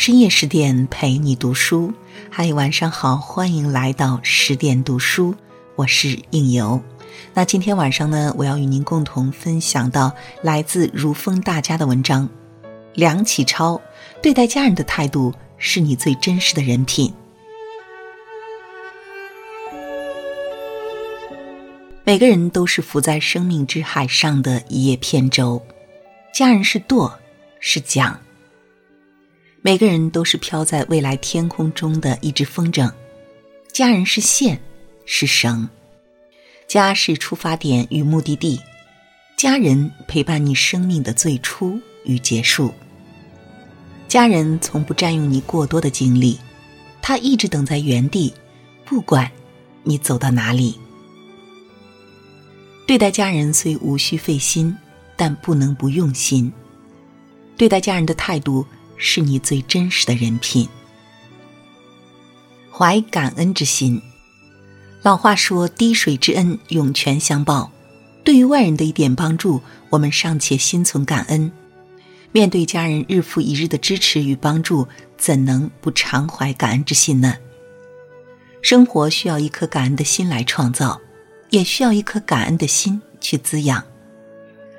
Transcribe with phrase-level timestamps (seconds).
[0.00, 1.92] 深夜十点陪你读书，
[2.30, 5.34] 嗨，晚上好，欢迎来到十点读书，
[5.76, 6.80] 我是应由。
[7.34, 10.10] 那今天晚上呢，我要与您共同分享到
[10.40, 12.26] 来自如风大家的文章。
[12.94, 13.78] 梁启超
[14.22, 17.12] 对待家人的态度，是你最真实的人品。
[22.04, 25.62] 每个人都是浮在生命之海上的一叶扁舟，
[26.32, 27.18] 家人是舵，
[27.58, 28.18] 是桨；
[29.62, 32.90] 每个人都是飘在未来天空中的一只风筝，
[33.70, 34.58] 家人是线，
[35.04, 35.68] 是绳。
[36.66, 38.58] 家是出发点与目的地，
[39.36, 42.72] 家人陪伴你生命的最初与结束。
[44.08, 46.38] 家人从不占用你过多的精力，
[47.02, 48.32] 他一直等在原地，
[48.86, 49.30] 不管
[49.82, 50.74] 你走到哪里。
[52.86, 54.74] 对待家人虽无需费心，
[55.16, 56.50] 但不能不用心。
[57.58, 58.64] 对待家人的态度
[59.00, 60.68] 是你最真实的人品。
[62.70, 64.00] 怀感恩之心。
[65.02, 67.72] 老话说：“滴水之恩，涌泉相报。”
[68.22, 71.50] 对于外人的一点帮助，我们尚且心存感恩；
[72.30, 77.34] 面对家人日复一日的支持与帮助，怎能不常怀感恩之心呢？
[78.62, 81.00] 生活需要一颗感恩的心来创造。
[81.50, 83.80] 也需要一颗感恩的心去滋养。《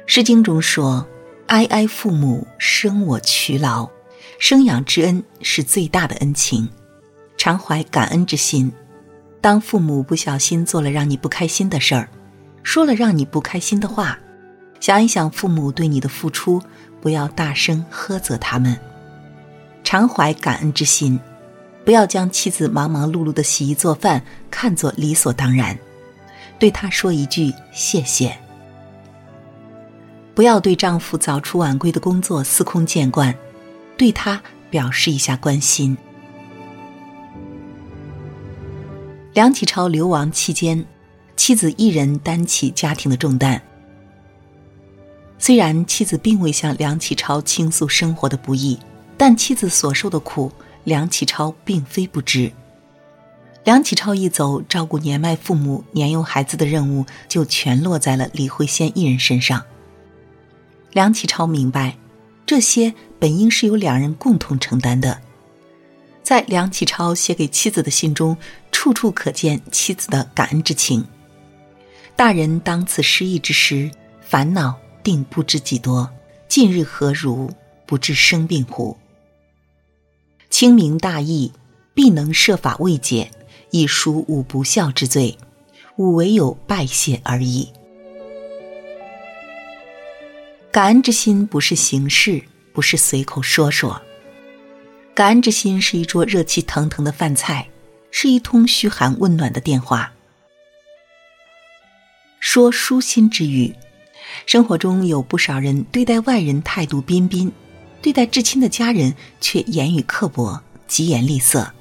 [0.06, 1.06] 诗经》中说
[1.47, 3.89] ：“哀哀父母，生我劬劳。”
[4.42, 6.67] 生养之恩是最大的恩情，
[7.38, 8.72] 常怀感恩之心。
[9.39, 12.09] 当父母不小心做了让你不开心的事儿，
[12.64, 14.17] 说了让你不开心的话，
[14.80, 16.59] 想一想父母对你的付出，
[17.00, 18.75] 不要大声呵责他们，
[19.84, 21.19] 常怀感恩之心，
[21.86, 25.78] 不要将妻子忙忙碌碌的洗衣做饭看作理所当然。
[26.58, 28.36] 对他说一句谢谢。
[30.34, 33.36] 不要对丈夫早出晚归的工作司空见惯，
[34.02, 35.95] 对他表示一下关心。
[39.31, 40.84] 梁启超流亡期间，
[41.35, 43.61] 妻子一人担起家庭的重担。
[45.38, 48.79] 虽然妻子并未向梁启超倾诉生活的不易，
[49.17, 50.51] 但妻子所受的苦，
[50.84, 52.51] 梁启超并非不知。
[53.63, 59.61] 梁启超一走，照顾年迈父母、年幼孩子的任务就全落在了李惠仙一人身上。
[60.91, 61.95] 梁启超明白，
[62.51, 65.22] 这些本应是由两人共同承担的。
[66.22, 68.35] 在梁启超写给妻子的信中，
[68.73, 71.07] 处处可见妻子的感恩之情。
[72.13, 76.11] 大人当此失意之时，烦恼定不知几多。
[76.50, 77.50] 近日何如？
[77.85, 78.97] 不治生病乎？
[80.50, 81.53] 清明大义，
[81.94, 83.31] 必能设法慰藉。
[83.69, 85.38] 亦属吾不孝之罪，
[85.95, 87.69] 吾唯有拜谢而已。
[90.72, 94.02] 感恩之心不是形式，不是随口说说。
[95.14, 97.68] 感恩之心是一桌热气腾腾的饭菜，
[98.09, 100.14] 是一通嘘寒问暖的电话。
[102.40, 103.76] 说舒心之语。
[104.46, 107.52] 生活中有不少人对待外人态度彬彬，
[108.02, 111.74] 对待至亲的家人却言语刻薄、疾言厉色。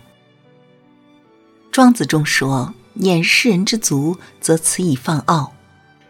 [1.71, 5.53] 庄子中说：“念世人之足，则此以放傲；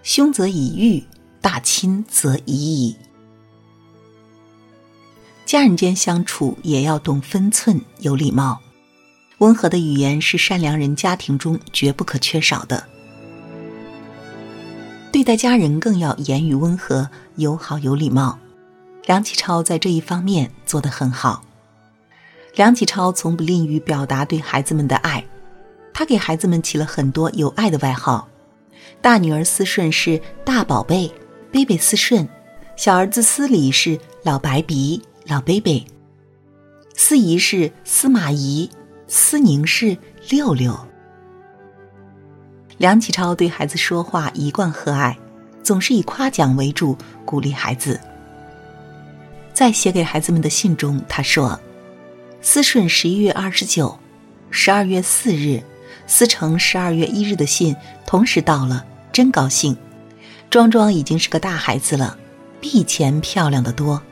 [0.03, 1.05] 凶则以欲，
[1.41, 2.97] 大亲则以矣。”
[5.47, 8.61] 家人间相处也要懂分寸，有礼貌。
[9.39, 12.85] 温和的语言是善良人家庭中绝不可缺少的。
[15.11, 18.39] 对待家人更要言语温和、友好、有礼貌。
[19.07, 21.43] 梁启超在这一方面做得很好。
[22.55, 25.25] 梁启超从不吝于表达对孩子们的爱。
[25.93, 28.29] 他给孩子们起了很多有爱的外号，
[29.03, 31.13] 大女儿思顺是大宝贝，
[31.53, 32.27] 贝贝思顺；
[32.77, 35.85] 小儿子思礼是老白鼻，老贝贝；
[36.95, 38.71] 思怡是司马懿，
[39.09, 39.97] 思宁是
[40.29, 40.79] 六六。
[42.79, 45.15] 梁启超对孩子说话一贯和蔼，
[45.63, 48.01] 总是以夸奖为主，鼓励孩子。
[49.53, 51.59] 在写给孩子们的信中，他说
[52.41, 53.99] ：“思顺十一月二十九，
[54.51, 55.63] 十二月四日。”
[56.07, 59.77] 思成十二月一日的信同时到了，真高兴。
[60.51, 62.19] 庄庄已经是个大孩子了，
[62.61, 64.03] 比以前漂亮的多。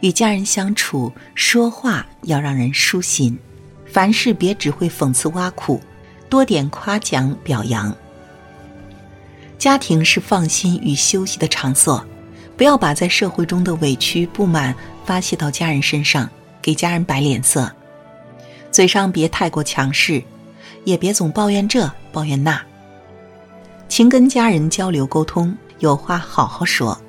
[0.00, 3.38] 与家人相处，说话要让人舒心，
[3.86, 5.80] 凡事别只会讽刺挖苦，
[6.28, 7.96] 多点夸奖表扬。
[9.56, 12.04] 家庭是放心与休息的场所，
[12.56, 14.74] 不要把在社会中的委屈不满
[15.04, 16.28] 发泄到家人身上，
[16.60, 17.70] 给家人摆脸色。
[18.72, 20.22] 嘴上别太过强势。
[20.84, 22.60] 也别总抱怨这抱怨那。
[23.88, 27.00] 勤跟家人交流沟通，有话好好说，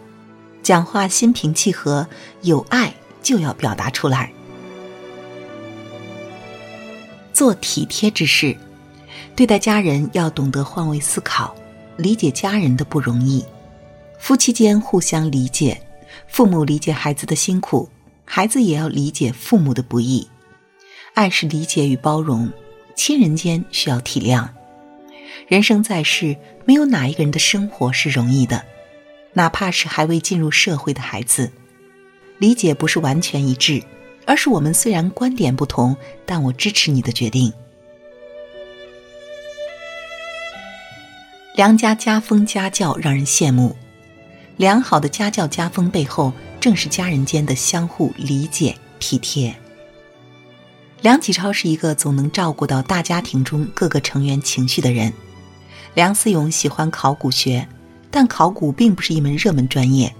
[0.62, 2.06] 讲话心平气和，
[2.42, 2.94] 有爱
[3.24, 4.32] 就要表达出来。
[7.34, 8.56] 做体贴之事。
[9.36, 11.54] 对待家人要懂得换位思考，
[11.98, 13.44] 理解家人的不容易。
[14.18, 15.82] 夫妻间互相理解，
[16.28, 17.90] 父母理解孩子的辛苦，
[18.24, 20.26] 孩子也要理解父母的不易。
[21.16, 22.50] 爱是理解与包容，
[22.96, 24.48] 亲人间需要体谅。
[25.48, 28.66] 人生在世，没有哪一个人的生活是容易的，
[29.34, 31.52] 哪怕是还未进入社会的孩子。
[32.40, 33.84] 理解不是完全一致，
[34.26, 35.96] 而是我们虽然观点不同，
[36.26, 37.54] 但我支持你的决定。
[41.56, 43.76] 良家家风家教让人羡慕，
[44.58, 49.56] 良好的家教家风背后，正是家人间的相互理解体贴。
[51.02, 55.14] 梁启超是一个总能照顾到大家庭中各个成员情绪的人。
[55.96, 57.68] 梁思永喜欢考古学，
[58.12, 60.14] 但考古并不是一门热门专业。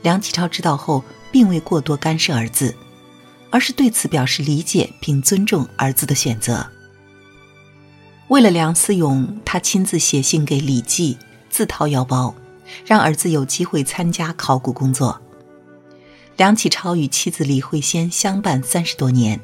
[0.00, 2.74] 梁启超知道后，并未过多干涉儿子，
[3.50, 6.64] 而是对此表示理解并尊重儿子的选择。
[8.28, 11.18] 为了梁思永，他亲自写信给李济，
[11.50, 12.32] 自掏腰包，
[12.86, 15.20] 让儿子有机会参加考古工作。
[16.36, 19.40] 梁启超与妻子李惠仙相伴三十多年，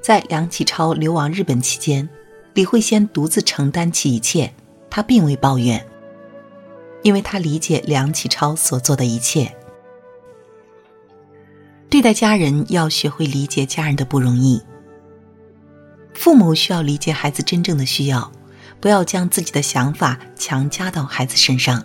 [0.00, 2.08] 在梁启超流亡日本期间，
[2.54, 4.54] 李惠仙独自承担起一切，
[4.90, 5.84] 他并未抱怨，
[7.02, 9.54] 因为他理解梁启超所做的一切。
[11.90, 14.62] 对待家人，要学会理解家人的不容易。
[16.14, 18.30] 父母需要理解孩子真正的需要，
[18.80, 21.84] 不要将自己的想法强加到孩子身上。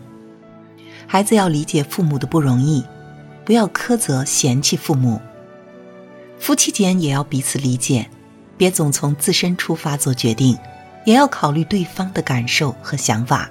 [1.08, 2.84] 孩子要理解父母的不容易，
[3.46, 5.22] 不要苛责嫌弃父母。
[6.40, 8.10] 夫妻间也要彼此理解，
[8.58, 10.58] 别总从自身出发做决定，
[11.06, 13.50] 也要考虑对方的感受和想法。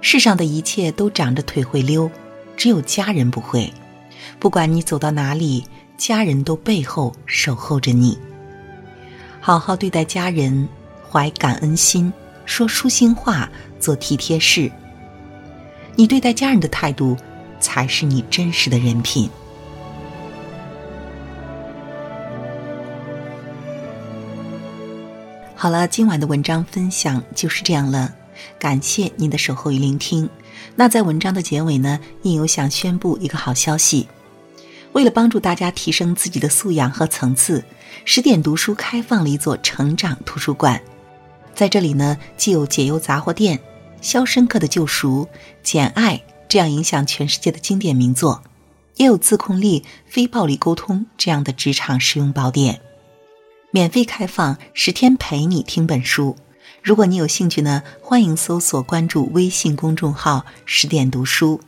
[0.00, 2.10] 世上的一切都长着腿会溜，
[2.56, 3.72] 只有家人不会。
[4.38, 5.64] 不管你走到哪里，
[5.96, 8.18] 家人都背后守候着你。
[9.40, 10.68] 好好对待家人，
[11.08, 12.12] 怀感恩心，
[12.46, 14.70] 说舒心话，做体贴事。
[15.94, 17.16] 你对待家人的态度，
[17.60, 19.30] 才是你真实的人品。
[25.62, 28.12] 好了，今晚的文章分享就是这样了，
[28.58, 30.28] 感谢您的守候与聆听。
[30.74, 34.08] 那在文章的结尾呢，应有想宣布一个好消息。
[34.90, 37.62] 为了帮助大家提升自己的素养和层次，
[38.04, 40.82] 十点读书开放了一座成长图书馆。
[41.54, 43.58] 在这里呢，既有《解忧杂货店》
[44.00, 45.24] 《肖申克的救赎》
[45.62, 46.16] 《简爱》
[46.48, 48.42] 这样影响全世界的经典名作，
[48.96, 52.80] 也有《自控力》《非暴力沟通》这样的职场实用宝典。
[53.74, 56.36] 免费开放十天陪你听本书。
[56.82, 61.58] 如果你有兴趣呢，欢迎搜索关注微信公众号“十点读书”。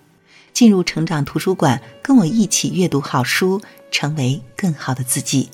[0.52, 5.48] 进入成长图书馆，跟我一起阅读好书，成为更好的自己。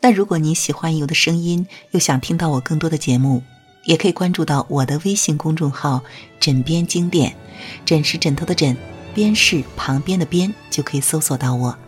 [0.00, 3.42] 那如果你喜欢有的声音，又想听到我更多的节目，
[3.84, 6.02] 也可以关注到我的微信公众号
[6.40, 7.36] “枕边经典”，
[7.84, 8.74] 枕是枕头的枕，
[9.14, 11.78] 边是旁边的边，就可以搜索到我。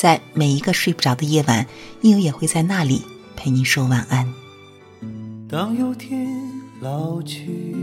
[0.00, 1.66] 在每一个睡不着的夜晚，
[2.00, 3.02] 应由也会在那里
[3.36, 4.26] 陪你说晚安。
[5.46, 6.26] 当有天
[6.80, 7.76] 老去。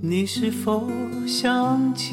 [0.00, 0.90] 你是否
[1.28, 2.12] 想起，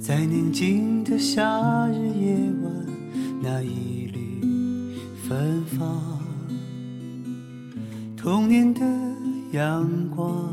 [0.00, 2.86] 在宁静的夏日夜晚，
[3.40, 4.42] 那一缕
[5.28, 6.20] 芬芳，
[8.16, 8.80] 童年的
[9.52, 10.52] 阳光，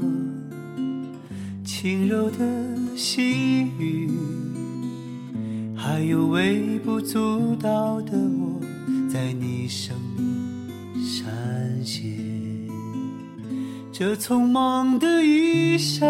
[1.66, 2.38] 轻柔的
[2.96, 3.97] 细雨，
[5.90, 8.60] 还有微不足道的我，
[9.10, 11.26] 在你生命闪
[11.82, 12.04] 现。
[13.94, 16.06] 这匆忙的一生，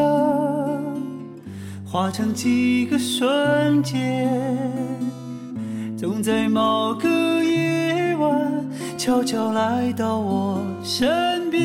[1.85, 4.27] 化成几个瞬间，
[5.95, 7.07] 总在某个
[7.43, 8.51] 夜晚
[8.97, 11.61] 悄悄来到我身边。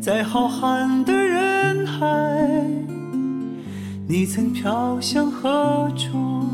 [0.00, 2.39] 在浩瀚的人海，
[4.10, 6.44] 你曾飘向何处？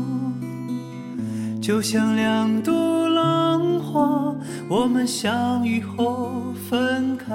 [1.59, 4.35] 就像两朵浪花，
[4.69, 7.33] 我们相遇后分开。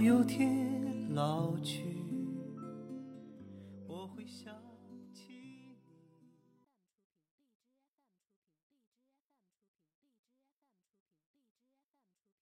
[0.00, 1.87] 有天老去。